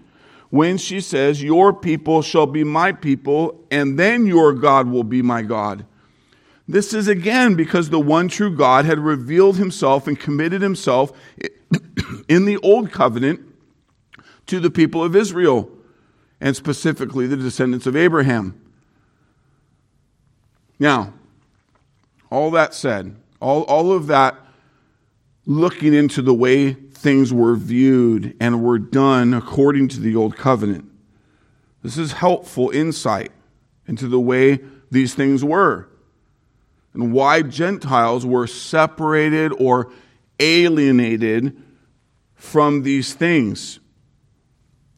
[0.50, 5.22] when she says, Your people shall be my people, and then your God will be
[5.22, 5.86] my God.
[6.66, 11.12] This is again because the one true God had revealed himself and committed himself
[12.28, 13.40] in the old covenant
[14.46, 15.70] to the people of Israel,
[16.40, 18.60] and specifically the descendants of Abraham.
[20.78, 21.14] Now,
[22.30, 24.36] all that said, all, all of that
[25.46, 30.90] looking into the way things were viewed and were done according to the old covenant.
[31.82, 33.32] This is helpful insight
[33.86, 34.60] into the way
[34.90, 35.88] these things were
[36.94, 39.92] and why Gentiles were separated or
[40.40, 41.60] alienated
[42.34, 43.80] from these things.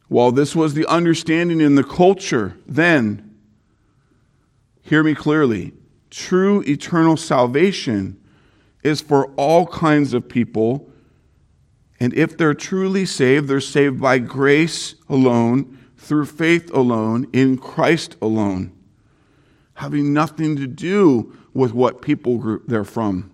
[0.08, 3.34] While this was the understanding in the culture then,
[4.82, 5.72] hear me clearly
[6.10, 8.20] true eternal salvation
[8.82, 10.88] is for all kinds of people.
[11.98, 18.16] And if they're truly saved, they're saved by grace alone, through faith alone, in Christ
[18.22, 18.72] alone,
[19.74, 23.30] having nothing to do with what people group they're from.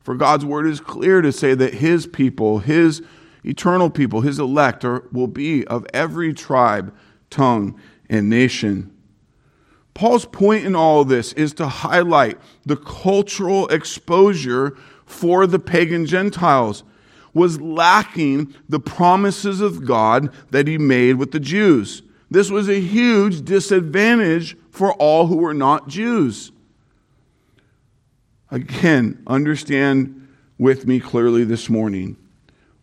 [0.00, 3.02] For God's word is clear to say that his people, his
[3.44, 6.94] eternal people, his elect, are, will be of every tribe,
[7.30, 7.80] tongue,
[8.10, 8.90] and nation.
[9.94, 14.76] Paul's point in all of this is to highlight the cultural exposure
[15.06, 16.82] for the pagan Gentiles
[17.32, 22.02] was lacking the promises of God that he made with the Jews.
[22.30, 26.52] This was a huge disadvantage for all who were not Jews.
[28.54, 30.28] Again, understand
[30.58, 32.16] with me clearly this morning.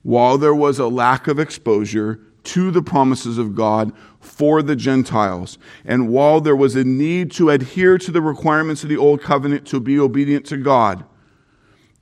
[0.03, 5.57] While there was a lack of exposure to the promises of God for the Gentiles.
[5.85, 9.65] And while there was a need to adhere to the requirements of the Old Covenant
[9.67, 11.05] to be obedient to God,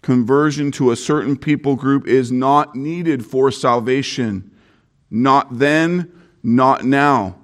[0.01, 4.49] conversion to a certain people group is not needed for salvation.
[5.11, 6.11] Not then,
[6.41, 7.37] not now.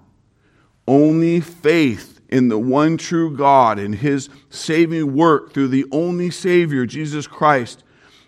[0.88, 6.86] Only faith in the one true God and his saving work through the only Savior,
[6.86, 7.84] Jesus Christ,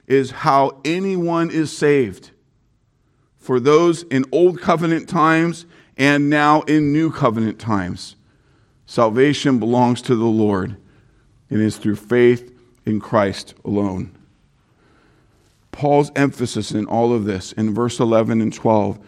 [0.07, 2.31] is how anyone is saved
[3.37, 5.65] for those in Old Covenant times
[5.97, 8.15] and now in New Covenant times.
[8.85, 10.77] Salvation belongs to the Lord
[11.49, 12.53] and is through faith
[12.85, 14.11] in Christ alone.
[15.71, 18.99] Paul's emphasis in all of this in verse 11 and 12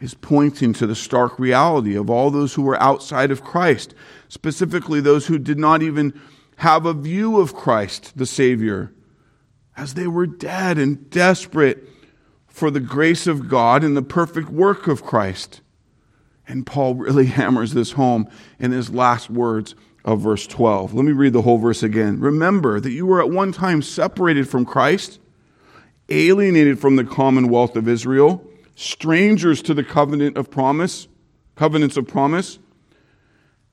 [0.00, 3.94] is pointing to the stark reality of all those who were outside of Christ,
[4.28, 6.18] specifically those who did not even
[6.56, 8.92] have a view of Christ, the Savior,
[9.76, 11.88] as they were dead and desperate
[12.46, 15.60] for the grace of God and the perfect work of Christ.
[16.48, 18.28] And Paul really hammers this home
[18.58, 19.74] in his last words
[20.04, 20.94] of verse 12.
[20.94, 22.20] Let me read the whole verse again.
[22.20, 25.18] Remember that you were at one time separated from Christ,
[26.08, 28.42] alienated from the commonwealth of Israel,
[28.76, 31.08] strangers to the covenant of promise,
[31.56, 32.60] covenants of promise,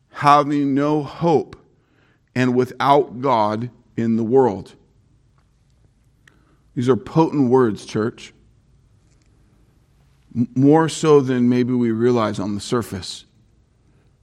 [0.09, 1.55] having no hope
[2.33, 4.73] and without God in the world.
[6.73, 8.33] These are potent words, church
[10.55, 13.25] more so than maybe we realize on the surface.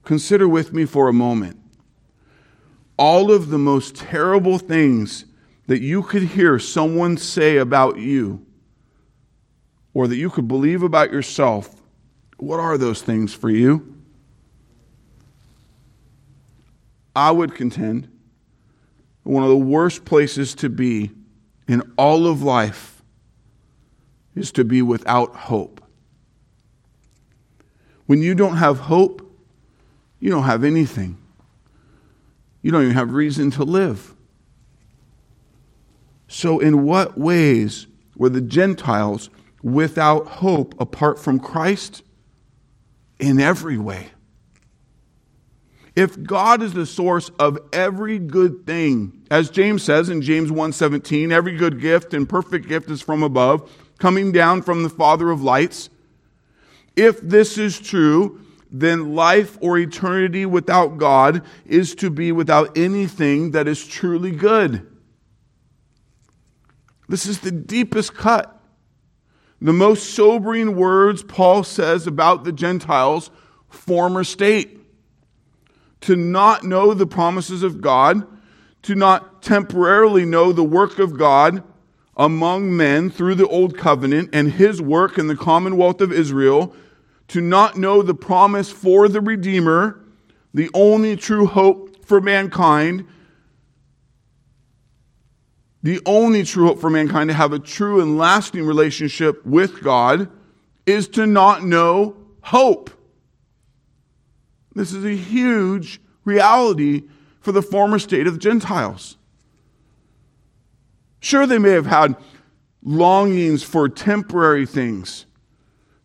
[0.03, 1.57] Consider with me for a moment
[2.97, 5.25] all of the most terrible things
[5.67, 8.45] that you could hear someone say about you
[9.93, 11.81] or that you could believe about yourself.
[12.37, 13.95] What are those things for you?
[17.15, 18.07] I would contend
[19.23, 21.11] one of the worst places to be
[21.67, 23.01] in all of life
[24.35, 25.83] is to be without hope.
[28.05, 29.27] When you don't have hope,
[30.19, 31.17] you don't have anything.
[32.61, 34.13] You don't even have reason to live.
[36.27, 39.29] So, in what ways were the Gentiles
[39.61, 42.03] without hope apart from Christ?
[43.19, 44.09] In every way.
[45.95, 51.31] If God is the source of every good thing, as James says in James 1:17,
[51.31, 55.43] every good gift and perfect gift is from above, coming down from the Father of
[55.43, 55.89] lights,
[56.95, 58.39] if this is true,
[58.71, 64.87] then life or eternity without God is to be without anything that is truly good.
[67.09, 68.60] This is the deepest cut.
[69.61, 73.29] The most sobering words Paul says about the Gentiles'
[73.69, 74.79] former state.
[76.01, 78.25] To not know the promises of God,
[78.81, 81.63] to not temporarily know the work of God
[82.17, 86.75] among men through the old covenant and his work in the commonwealth of Israel
[87.27, 90.01] to not know the promise for the Redeemer,
[90.53, 93.07] the only true hope for mankind,
[95.83, 100.29] the only true hope for mankind to have a true and lasting relationship with God
[100.85, 102.89] is to not know hope.
[104.73, 107.03] This is a huge reality
[107.39, 109.17] for the former state of the Gentiles.
[111.19, 112.15] Sure, they may have had
[112.83, 115.25] longings for temporary things,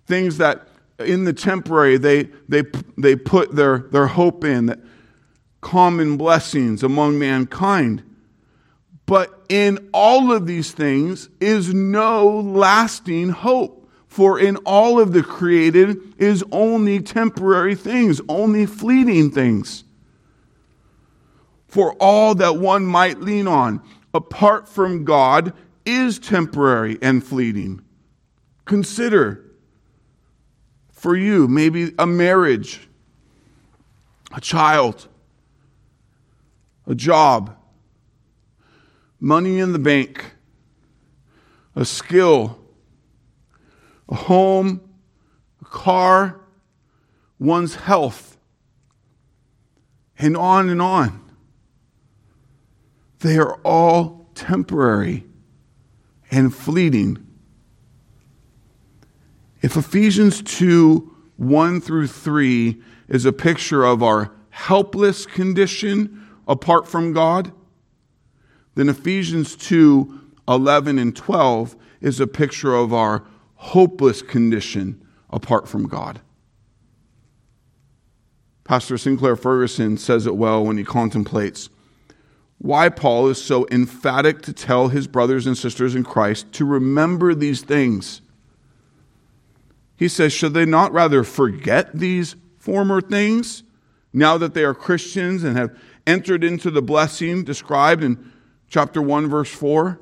[0.06, 0.68] things that
[0.98, 2.62] in the temporary they, they,
[2.96, 4.80] they put their, their hope in, that
[5.60, 8.02] common blessings among mankind.
[9.06, 13.88] But in all of these things is no lasting hope.
[14.08, 19.84] For in all of the created is only temporary things, only fleeting things.
[21.68, 23.82] For all that one might lean on
[24.14, 25.52] apart from God
[25.84, 27.82] is temporary and fleeting.
[28.64, 29.44] Consider
[30.90, 32.88] for you maybe a marriage,
[34.32, 35.06] a child,
[36.86, 37.54] a job
[39.20, 40.34] money in the bank,
[41.74, 42.58] a skill,
[44.08, 44.80] a home,
[45.60, 46.40] a car,
[47.38, 48.38] one's health,
[50.18, 51.22] and on and on.
[53.20, 55.24] They are all temporary
[56.30, 57.26] and fleeting.
[59.62, 67.12] If Ephesians 2 1 through 3 is a picture of our helpless condition apart from
[67.12, 67.52] God,
[68.76, 73.24] then Ephesians 2 11 and 12 is a picture of our
[73.56, 76.20] hopeless condition apart from God.
[78.62, 81.68] Pastor Sinclair Ferguson says it well when he contemplates
[82.58, 87.34] why Paul is so emphatic to tell his brothers and sisters in Christ to remember
[87.34, 88.22] these things.
[89.96, 93.62] He says, Should they not rather forget these former things
[94.12, 98.32] now that they are Christians and have entered into the blessing described in
[98.68, 100.00] chapter 1, verse 4.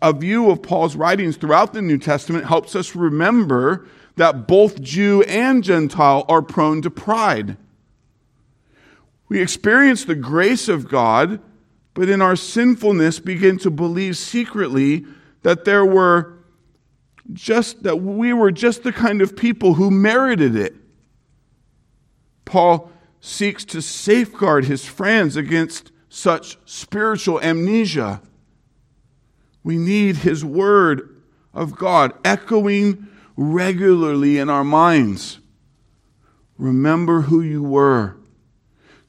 [0.00, 3.86] A view of Paul's writings throughout the New Testament helps us remember
[4.16, 7.56] that both Jew and Gentile are prone to pride.
[9.28, 11.40] We experience the grace of God,
[11.94, 15.06] but in our sinfulness begin to believe secretly
[15.42, 16.36] that there were
[17.32, 20.74] just that we were just the kind of people who merited it.
[22.44, 22.90] Paul
[23.20, 28.20] seeks to safeguard his friends against such spiritual amnesia.
[29.64, 31.22] We need His Word
[31.54, 35.38] of God echoing regularly in our minds.
[36.58, 38.16] Remember who you were.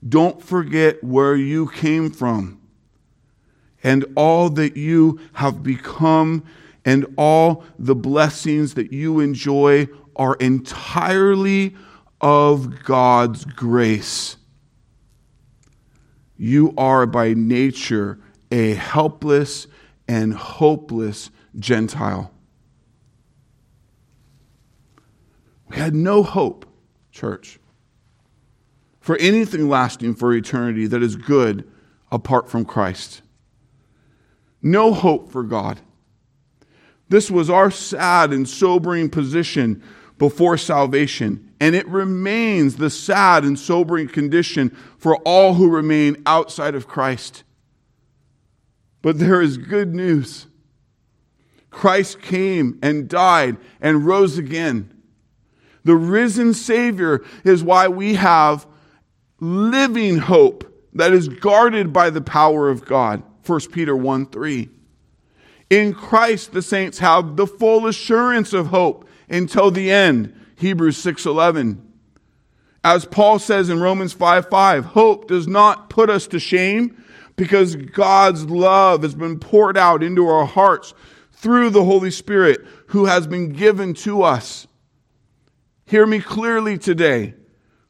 [0.07, 2.61] Don't forget where you came from
[3.83, 6.43] and all that you have become
[6.85, 11.75] and all the blessings that you enjoy are entirely
[12.19, 14.37] of God's grace.
[16.43, 18.17] You are by nature
[18.49, 19.67] a helpless
[20.07, 21.29] and hopeless
[21.59, 22.33] Gentile.
[25.67, 26.65] We had no hope,
[27.11, 27.59] church,
[28.99, 31.69] for anything lasting for eternity that is good
[32.11, 33.21] apart from Christ.
[34.63, 35.79] No hope for God.
[37.07, 39.83] This was our sad and sobering position
[40.17, 46.73] before salvation and it remains the sad and sobering condition for all who remain outside
[46.73, 47.43] of Christ.
[49.03, 50.47] But there is good news.
[51.69, 54.91] Christ came and died and rose again.
[55.83, 58.65] The risen Savior is why we have
[59.39, 63.21] living hope that is guarded by the power of God.
[63.45, 64.67] 1 Peter 1 3.
[65.69, 71.81] In Christ, the saints have the full assurance of hope until the end Hebrews 6:11.
[72.83, 76.95] As Paul says in Romans 5 5, hope does not put us to shame
[77.35, 80.93] because God's love has been poured out into our hearts
[81.31, 84.67] through the Holy Spirit who has been given to us.
[85.85, 87.33] Hear me clearly today.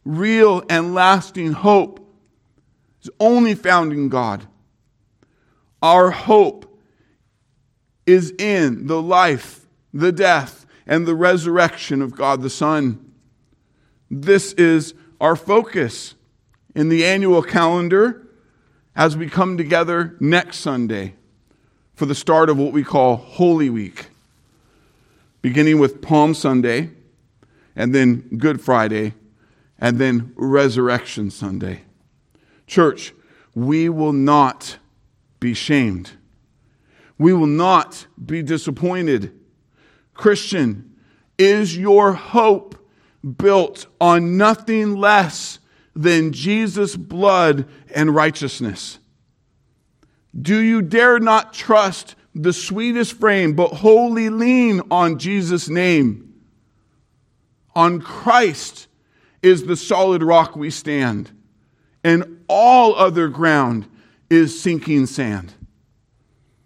[0.06, 2.00] Real and lasting hope
[3.02, 4.48] is only found in God.
[5.82, 6.80] Our hope
[8.06, 13.14] is in the life, the death, and the resurrection of God the Son.
[14.10, 16.16] This is our focus
[16.76, 18.28] in the annual calendar
[18.96, 21.16] as we come together next Sunday
[21.94, 24.08] for the start of what we call Holy Week,
[25.42, 26.90] beginning with Palm Sunday,
[27.76, 29.14] and then Good Friday,
[29.80, 31.82] and then Resurrection Sunday.
[32.68, 33.14] Church,
[33.54, 34.78] we will not
[35.40, 36.12] be shamed.
[37.18, 39.38] We will not be disappointed
[40.14, 40.96] Christian,
[41.38, 42.76] Is your hope
[43.38, 45.60] built on nothing less
[45.96, 49.00] than Jesus' blood and righteousness?
[50.40, 56.34] Do you dare not trust the sweetest frame, but wholly lean on Jesus' name?
[57.76, 58.88] On Christ
[59.42, 61.32] is the solid rock we stand,
[62.04, 63.88] and all other ground
[64.30, 65.54] is sinking sand.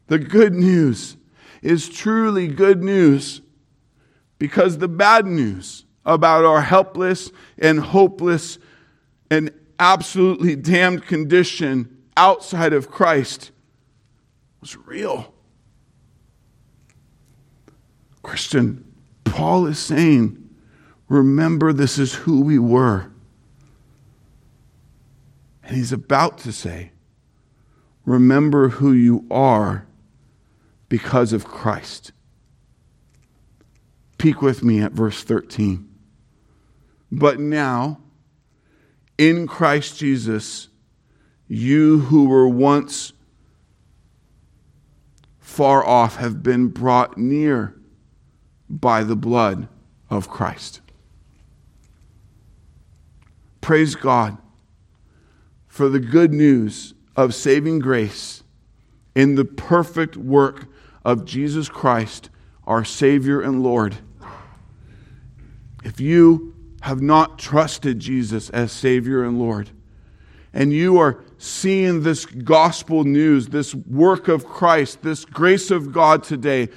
[0.08, 1.18] The good news
[1.66, 3.41] is truly good news
[4.38, 8.59] because the bad news about our helpless and hopeless
[9.32, 13.49] and absolutely damned condition outside of Christ
[14.61, 15.34] was real.
[18.22, 18.86] Christian,
[19.24, 20.47] Paul is saying,
[21.09, 23.11] remember this is who we were.
[25.63, 26.91] And he's about to say,
[28.05, 29.88] remember who you are
[30.96, 32.14] because of Christ.
[34.18, 35.86] Peek with me at verse 13.
[37.12, 38.00] But now,
[39.18, 40.70] in Christ Jesus,
[41.50, 43.12] you who were once
[45.38, 47.76] far off have been brought near
[48.70, 49.68] by the blood
[50.10, 50.80] of Christ.
[53.60, 54.38] Praise God
[55.68, 58.43] for the good news of saving grace
[59.14, 60.70] in the perfect work
[61.06, 62.30] of Jesus Christ,
[62.66, 63.95] our Savior and Lord.
[65.84, 69.70] If you have not trusted Jesus as Savior and Lord,
[70.51, 76.24] and you are seeing this gospel news, this work of Christ, this grace of God
[76.24, 76.70] today,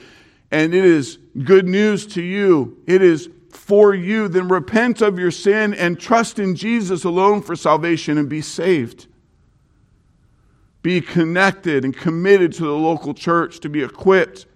[0.50, 5.30] and it is good news to you, it is for you, then repent of your
[5.30, 9.06] sin and trust in Jesus alone for salvation and be saved.
[10.88, 14.46] Be connected and committed to the local church, to be equipped,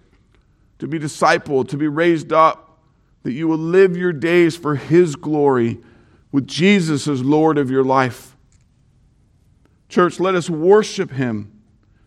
[0.79, 2.79] to be discipled, to be raised up,
[3.21, 5.77] that you will live your days for His glory
[6.31, 8.35] with Jesus as Lord of your life.
[9.89, 11.51] Church, let us worship him,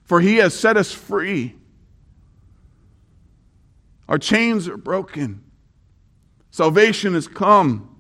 [0.03, 1.55] for he has set us free.
[4.09, 5.45] Our chains are broken.
[6.51, 7.97] Salvation has come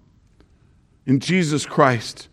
[1.06, 2.26] in Jesus Christ.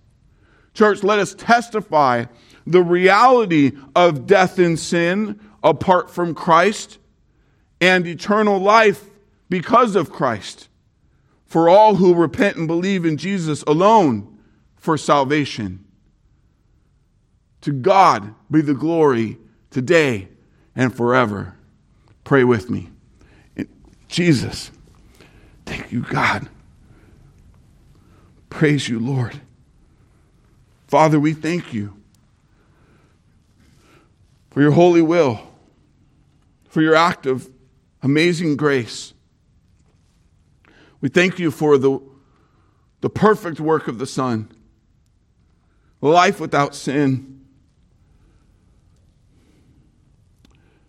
[0.73, 2.25] Church, let us testify
[2.65, 6.97] the reality of death and sin apart from Christ
[7.81, 9.05] and eternal life
[9.49, 10.69] because of Christ
[11.45, 14.39] for all who repent and believe in Jesus alone
[14.75, 15.85] for salvation.
[17.61, 19.37] To God be the glory
[19.69, 20.29] today
[20.75, 21.55] and forever.
[22.23, 22.89] Pray with me.
[24.07, 24.71] Jesus,
[25.65, 26.49] thank you, God.
[28.49, 29.39] Praise you, Lord.
[30.87, 32.02] Father, we thank you
[34.53, 35.39] for your holy will,
[36.69, 37.49] for your act of
[38.01, 39.13] amazing grace.
[41.01, 41.99] We thank you for the,
[43.01, 44.49] the perfect work of the Son,
[46.01, 47.33] life without sin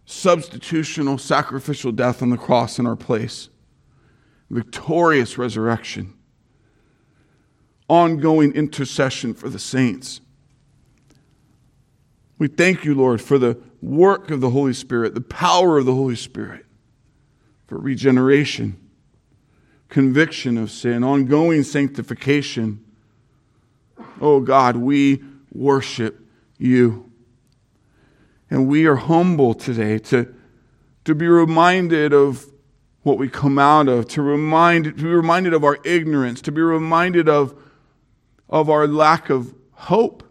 [0.07, 3.49] substitutional, sacrificial death on the cross in our place,
[4.51, 6.15] victorious resurrection,
[7.89, 10.21] ongoing intercession for the saints.
[12.39, 15.95] We thank you, Lord, for the work of the Holy Spirit, the power of the
[15.95, 16.67] Holy Spirit,
[17.67, 18.79] for regeneration,
[19.89, 22.85] conviction of sin, ongoing sanctification.
[24.21, 25.23] Oh God, we
[25.53, 26.27] worship
[26.59, 27.11] you.
[28.51, 30.35] And we are humble today to,
[31.05, 32.47] to be reminded of
[33.03, 36.63] what we come out of, to, remind, to be reminded of our ignorance, to be
[36.63, 37.55] reminded of,
[38.49, 40.23] of our lack of hope,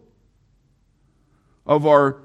[1.66, 2.18] of our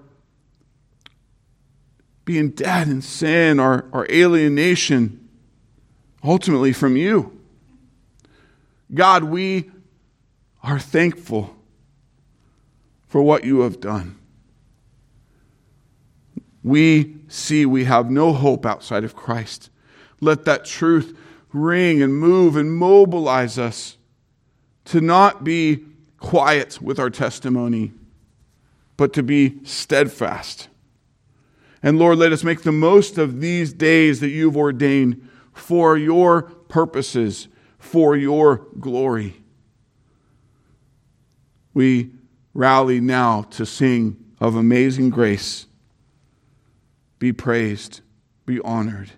[2.25, 5.27] being dead in sin, our, our alienation,
[6.23, 7.35] ultimately from you.
[8.93, 9.71] God, we
[10.61, 11.55] are thankful
[13.07, 14.19] for what you have done
[16.63, 19.69] we see we have no hope outside of Christ.
[20.19, 21.17] Let that truth
[21.53, 23.97] ring and move and mobilize us
[24.85, 25.85] to not be
[26.17, 27.91] quiet with our testimony,
[28.99, 30.67] but to be steadfast.
[31.81, 36.41] And Lord, let us make the most of these days that you've ordained for your
[36.41, 37.47] purposes,
[37.77, 39.41] for your glory.
[41.73, 42.11] We
[42.53, 45.65] rally now to sing of amazing grace
[47.19, 48.01] be praised,
[48.45, 49.11] be honored.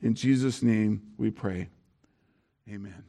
[0.00, 1.68] In Jesus' name we pray.
[2.70, 3.07] Amen.